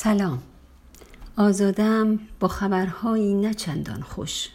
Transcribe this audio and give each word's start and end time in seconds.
سلام. 0.00 0.42
آزادم 1.36 2.18
با 2.40 2.48
خبرهایی 2.48 3.34
نه 3.34 3.54
چندان 3.54 4.02
خوش 4.02 4.48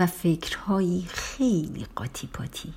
و 0.00 0.06
فکرهایی 0.06 1.06
خیلی 1.08 1.86
قاطی 1.96 2.26
پاتی 2.26 2.74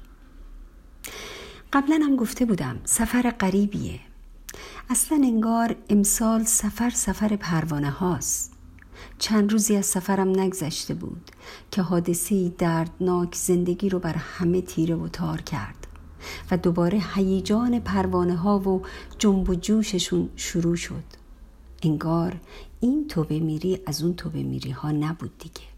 قبلا 1.73 1.99
هم 2.03 2.15
گفته 2.15 2.45
بودم 2.45 2.79
سفر 2.85 3.31
غریبیه. 3.31 3.99
اصلا 4.89 5.17
انگار 5.23 5.75
امسال 5.89 6.43
سفر 6.43 6.89
سفر 6.89 7.35
پروانه 7.35 7.89
هاست. 7.89 8.53
چند 9.19 9.51
روزی 9.51 9.75
از 9.75 9.85
سفرم 9.85 10.39
نگذشته 10.39 10.93
بود 10.93 11.31
که 11.71 11.81
حادثه 11.81 12.49
دردناک 12.49 13.35
زندگی 13.35 13.89
رو 13.89 13.99
بر 13.99 14.13
همه 14.13 14.61
تیره 14.61 14.95
و 14.95 15.07
تار 15.07 15.41
کرد 15.41 15.87
و 16.51 16.57
دوباره 16.57 17.01
هیجان 17.15 17.79
پروانه 17.79 18.35
ها 18.35 18.59
و 18.59 18.81
جنب 19.19 19.49
و 19.49 19.55
جوششون 19.55 20.29
شروع 20.35 20.75
شد. 20.75 21.20
انگار 21.81 22.39
این 22.79 23.07
توبه 23.07 23.39
میری 23.39 23.79
از 23.85 24.03
اون 24.03 24.13
توبه 24.13 24.43
میری 24.43 24.71
ها 24.71 24.91
نبود 24.91 25.37
دیگه 25.37 25.71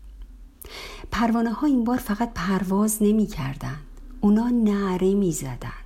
پروانه 1.11 1.53
ها 1.53 1.67
این 1.67 1.83
بار 1.83 1.97
فقط 1.97 2.31
پرواز 2.35 2.97
نمی 3.01 3.25
کردن. 3.25 3.77
اونا 4.21 4.49
نعره 4.49 5.13
می 5.13 5.31
زدن. 5.31 5.83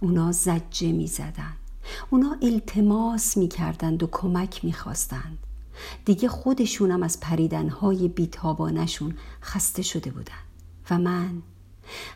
اونا 0.00 0.32
زجه 0.32 0.92
می 0.92 1.06
زدن. 1.06 1.52
اونا 2.10 2.36
التماس 2.42 3.36
می 3.36 3.48
کردند 3.48 4.02
و 4.02 4.08
کمک 4.12 4.64
می 4.64 4.72
خواستند. 4.72 5.38
دیگه 6.04 6.28
خودشونم 6.28 7.02
از 7.02 7.20
پریدنهای 7.20 8.08
بیتابانشون 8.08 9.14
خسته 9.42 9.82
شده 9.82 10.10
بودن 10.10 10.32
و 10.90 10.98
من 10.98 11.42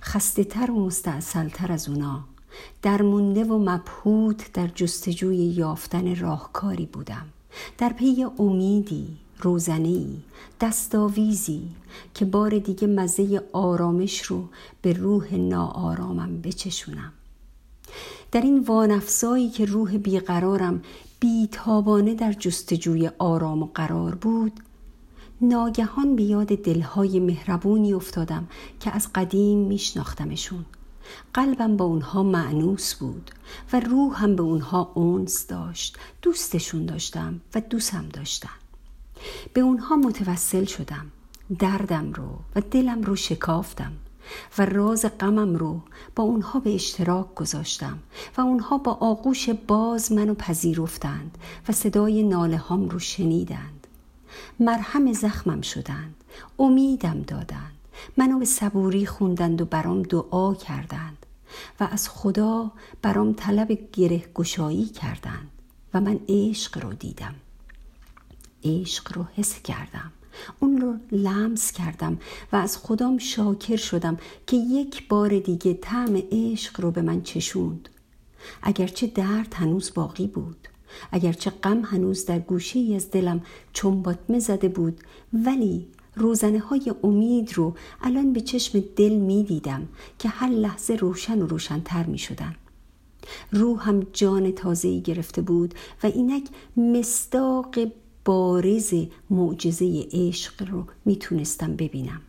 خسته 0.03 0.45
تر 0.45 0.71
و 0.71 0.87
مستعصلتر 0.87 1.73
از 1.73 1.89
اونا 1.89 2.25
درمونده 2.83 3.45
و 3.45 3.59
مبهوت 3.59 4.53
در 4.53 4.67
جستجوی 4.67 5.37
یافتن 5.37 6.17
راهکاری 6.17 6.87
بودم. 6.87 7.27
در 7.79 7.93
پی 7.93 8.27
امیدی 8.39 9.17
روزنی 9.39 10.23
دستاویزی 10.61 11.63
که 12.15 12.25
بار 12.25 12.59
دیگه 12.59 12.87
مزه 12.87 13.43
آرامش 13.53 14.23
رو 14.23 14.49
به 14.83 14.93
روح 14.93 15.35
ناآرامم 15.35 16.41
بچشونم. 16.41 17.13
در 18.33 18.41
این 18.41 18.59
وانفسایی 18.59 19.51
که 19.51 19.65
روح 19.65 19.97
بیقرارم 19.97 20.83
بیتابانه 21.21 22.15
در 22.15 22.33
جستجوی 22.33 23.11
آرام 23.19 23.63
و 23.63 23.69
قرار 23.75 24.15
بود 24.15 24.53
ناگهان 25.41 26.17
به 26.17 26.23
یاد 26.23 26.47
دلهای 26.47 27.21
مهربونی 27.21 27.93
افتادم 27.93 28.49
که 28.81 28.91
از 28.91 29.09
قدیم 29.15 29.59
میشناختمشون. 29.59 30.65
قلبم 31.35 31.77
با 31.77 31.85
اونها 31.85 32.23
معنوس 32.23 32.95
بود 32.95 33.31
و 33.73 33.81
روحم 33.81 34.37
به 34.37 34.43
اونها 34.43 34.93
اونس 34.95 35.47
داشت 35.47 35.99
دوستشون 36.23 36.87
داشتم 36.87 37.41
و 37.55 37.61
دوستم 37.61 38.09
داشتم 38.13 38.59
به 39.53 39.61
اونها 39.61 39.97
متوسل 39.97 40.65
شدم 40.65 41.07
دردم 41.59 42.13
رو 42.13 42.29
و 42.57 42.61
دلم 42.61 43.03
رو 43.03 43.17
شکافتم 43.17 43.93
و 44.59 44.67
راز 44.67 45.07
غمم 45.21 45.57
رو 45.57 45.81
با 46.17 46.25
اونها 46.25 46.61
به 46.61 46.75
اشتراک 46.75 47.35
گذاشتم 47.35 47.99
و 48.37 48.41
اونها 48.41 48.79
با 48.79 48.93
آغوش 48.93 49.49
باز 49.51 50.13
منو 50.13 50.35
پذیرفتند 50.35 51.39
و 51.69 51.73
صدای 51.73 52.23
ناله 52.23 52.57
هام 52.57 52.89
رو 52.89 52.99
شنیدند. 52.99 53.87
مرهم 54.61 55.13
زخمم 55.13 55.61
شدند 55.61 56.15
امیدم 56.59 57.23
دادند. 57.23 57.74
منو 58.17 58.39
به 58.39 58.45
صبوری 58.45 59.07
خوندند 59.07 59.63
و 59.63 59.65
برام 59.65 60.03
دعا 60.03 60.55
کردند 60.55 61.27
و 61.81 61.89
از 61.91 62.09
خدا 62.09 62.73
برام 63.03 63.33
طلب 63.33 63.79
گره 63.93 64.25
گشایی 64.35 64.87
کردند 64.87 65.51
و 65.95 66.01
من 66.01 66.21
عشق 66.29 66.85
رو 66.85 66.93
دیدم. 66.93 67.35
عشق 68.65 69.17
رو 69.17 69.25
حس 69.35 69.63
کردم. 69.63 70.13
اون 70.61 70.81
رو 70.81 70.95
لمس 71.13 71.73
کردم 71.73 72.19
و 72.53 72.57
از 72.57 72.79
خدام 72.79 73.19
شاکر 73.19 73.77
شدم 73.77 74.19
که 74.47 74.57
یک 74.57 75.09
بار 75.09 75.39
دیگه 75.39 75.75
طعم 75.75 76.23
عشق 76.33 76.81
رو 76.81 76.91
به 76.91 77.03
من 77.03 77.23
چشوند. 77.23 77.89
اگرچه 78.63 79.07
درد 79.07 79.55
هنوز 79.55 79.95
باقی 79.95 80.27
بود 80.27 80.69
اگرچه 81.13 81.51
غم 81.51 81.83
هنوز 81.85 82.27
در 82.27 82.39
گوشه 82.39 82.79
ای 82.79 82.95
از 82.97 83.11
دلم 83.11 83.43
چنباتمه 83.73 84.39
زده 84.39 84.69
بود 84.69 85.01
ولی 85.33 85.89
روزنه 86.17 86.59
های 86.59 86.95
امید 87.03 87.53
رو 87.53 87.75
الان 88.03 88.33
به 88.33 88.41
چشم 88.41 88.85
دل 88.97 89.13
می 89.13 89.45
دیدم 89.45 89.89
که 90.19 90.29
هر 90.29 90.49
لحظه 90.49 90.95
روشن 90.95 91.43
و 91.43 91.47
روشنتر 91.47 92.07
می 92.07 92.19
شدن. 92.19 92.55
روحم 93.53 94.07
جان 94.13 94.53
تازه‌ای 94.53 95.01
گرفته 95.01 95.43
بود 95.43 95.75
و 96.03 96.07
اینک 96.07 96.49
مستاق 96.77 97.79
بارز 98.25 98.95
معجزه 99.31 100.07
عشق 100.13 100.69
رو 100.71 100.85
می‌تونستم 101.05 101.77
ببینم 101.77 102.21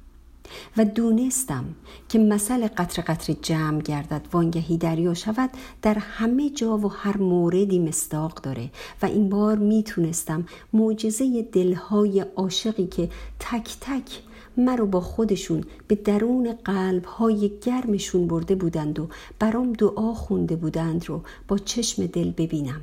و 0.77 0.85
دونستم 0.85 1.65
که 2.09 2.19
مثل 2.19 2.67
قطر 2.67 3.01
قطر 3.01 3.33
جمع 3.41 3.81
گردد 3.81 4.27
وانگهی 4.33 4.77
دریا 4.77 5.13
شود 5.13 5.49
در 5.81 5.97
همه 5.99 6.49
جا 6.49 6.77
و 6.77 6.87
هر 6.91 7.17
موردی 7.17 7.79
مستاق 7.79 8.33
داره. 8.33 8.69
و 9.01 9.05
این 9.05 9.29
بار 9.29 9.57
می‌تونستم 9.57 10.45
معجزه 10.73 11.41
دلهای 11.51 12.19
عاشقی 12.19 12.87
که 12.87 13.09
تک 13.39 13.77
تک 13.81 14.21
مرا 14.57 14.85
با 14.85 15.01
خودشون 15.01 15.63
به 15.87 15.95
درون 15.95 16.53
قلبهای 16.53 17.51
گرمشون 17.61 18.27
برده 18.27 18.55
بودند 18.55 18.99
و 18.99 19.07
برام 19.39 19.73
دعا 19.73 20.13
خونده 20.13 20.55
بودند 20.55 21.05
رو 21.05 21.21
با 21.47 21.57
چشم 21.57 22.05
دل 22.05 22.31
ببینم. 22.31 22.81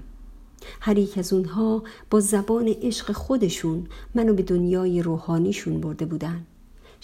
هر 0.80 0.98
یک 0.98 1.18
از 1.18 1.32
اونها 1.32 1.82
با 2.10 2.20
زبان 2.20 2.68
عشق 2.82 3.12
خودشون 3.12 3.86
منو 4.14 4.34
به 4.34 4.42
دنیای 4.42 5.02
روحانیشون 5.02 5.80
برده 5.80 6.04
بودن 6.04 6.46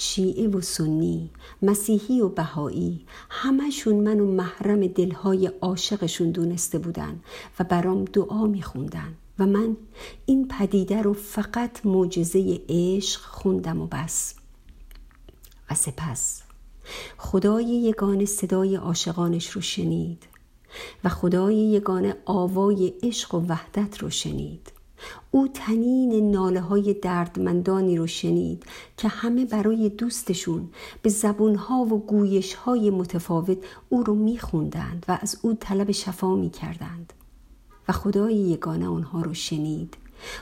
شیعه 0.00 0.48
و 0.48 0.60
سنی 0.60 1.30
مسیحی 1.62 2.20
و 2.20 2.28
بهایی 2.28 3.06
همشون 3.30 3.96
منو 3.96 4.26
محرم 4.26 4.86
دلهای 4.86 5.46
عاشقشون 5.46 6.30
دونسته 6.30 6.78
بودن 6.78 7.20
و 7.58 7.64
برام 7.64 8.04
دعا 8.04 8.46
میخوندن 8.46 9.14
و 9.38 9.46
من 9.46 9.76
این 10.26 10.48
پدیده 10.48 11.02
رو 11.02 11.12
فقط 11.12 11.86
معجزه 11.86 12.60
عشق 12.68 13.20
خوندم 13.20 13.80
و 13.80 13.86
بس. 13.86 14.34
و 15.70 15.74
سپس 15.74 16.42
خدای 17.18 17.64
یگان 17.64 18.24
صدای 18.24 18.76
عاشقانش 18.76 19.50
رو 19.50 19.60
شنید 19.60 20.22
و 21.04 21.08
خدای 21.08 21.56
یگانه 21.56 22.16
آوای 22.24 22.92
عشق 23.02 23.34
و 23.34 23.46
وحدت 23.48 23.98
رو 23.98 24.10
شنید. 24.10 24.77
او 25.30 25.48
تنین 25.54 26.30
ناله 26.30 26.60
های 26.60 26.94
دردمندانی 26.94 27.96
رو 27.96 28.06
شنید 28.06 28.64
که 28.96 29.08
همه 29.08 29.44
برای 29.44 29.88
دوستشون 29.88 30.68
به 31.02 31.10
زبونها 31.10 31.76
و 31.76 32.06
گویش 32.06 32.54
های 32.54 32.90
متفاوت 32.90 33.58
او 33.88 34.02
رو 34.02 34.14
میخوندند 34.14 35.04
و 35.08 35.18
از 35.20 35.38
او 35.42 35.54
طلب 35.54 35.90
شفا 35.90 36.36
می‌کردند. 36.36 37.12
و 37.88 37.92
خدای 37.92 38.34
یگانه 38.34 38.88
آنها 38.88 39.22
رو 39.22 39.34
شنید. 39.34 39.96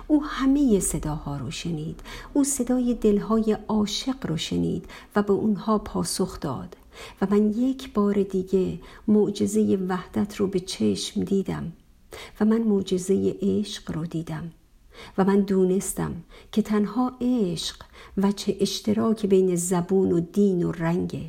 او 0.06 0.24
همه 0.24 0.80
صداها 0.80 1.36
رو 1.36 1.50
شنید. 1.50 2.00
او 2.32 2.44
صدای 2.44 2.94
دلهای 2.94 3.56
عاشق 3.68 4.26
رو 4.26 4.36
شنید 4.36 4.84
و 5.16 5.22
به 5.22 5.32
اونها 5.32 5.78
پاسخ 5.78 6.40
داد. 6.40 6.76
و 7.20 7.26
من 7.30 7.50
یک 7.50 7.92
بار 7.92 8.22
دیگه 8.22 8.78
معجزه 9.08 9.78
وحدت 9.88 10.36
رو 10.36 10.46
به 10.46 10.60
چشم 10.60 11.24
دیدم. 11.24 11.72
و 12.40 12.44
من 12.44 12.62
معجزه 12.62 13.36
عشق 13.42 13.92
رو 13.92 14.06
دیدم 14.06 14.50
و 15.18 15.24
من 15.24 15.40
دونستم 15.40 16.14
که 16.52 16.62
تنها 16.62 17.12
عشق 17.20 17.76
و 18.16 18.32
چه 18.32 18.56
اشتراک 18.60 19.26
بین 19.26 19.56
زبون 19.56 20.12
و 20.12 20.20
دین 20.20 20.62
و 20.62 20.72
رنگه 20.72 21.26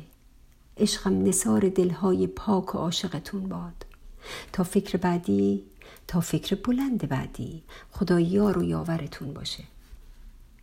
عشقم 0.76 1.22
نصار 1.22 1.68
دلهای 1.68 2.26
پاک 2.26 2.74
و 2.74 2.78
عاشقتون 2.78 3.48
باد. 3.48 3.86
تا 4.52 4.64
فکر 4.64 4.96
بعدی 4.96 5.64
تا 6.06 6.20
فکر 6.20 6.54
بلند 6.54 7.08
بعدی 7.08 7.62
خدا 7.90 8.20
یار 8.20 8.58
و 8.58 8.62
یاورتون 8.62 9.32
باشه. 9.32 9.64